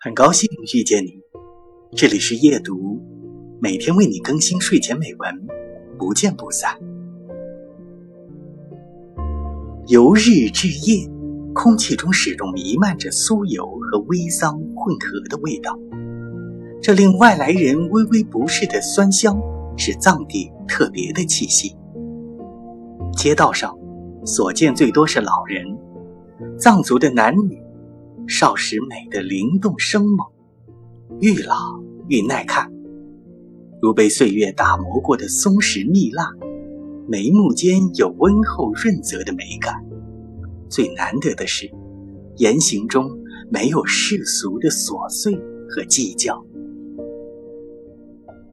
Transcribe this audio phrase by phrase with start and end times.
[0.00, 1.20] 很高兴遇见你，
[1.96, 3.02] 这里是夜读，
[3.60, 5.46] 每天为你更新睡前美文，
[5.98, 6.78] 不见不散。
[9.88, 11.04] 由日至夜，
[11.52, 15.76] 空气中始终弥漫着酥油和微桑混合的味道，
[16.80, 19.36] 这令外来人微微不适的酸香，
[19.76, 21.76] 是藏地特别的气息。
[23.16, 23.76] 街道上
[24.24, 25.66] 所见最多是老人，
[26.56, 27.60] 藏族的男女。
[28.28, 30.28] 少时美的灵动生猛，
[31.18, 32.70] 愈老愈耐看，
[33.80, 36.30] 如被岁月打磨过的松石蜜蜡，
[37.08, 39.82] 眉目间有温厚润泽的美感。
[40.68, 41.70] 最难得的是，
[42.36, 43.10] 言行中
[43.50, 45.34] 没有世俗的琐碎
[45.70, 46.44] 和计较。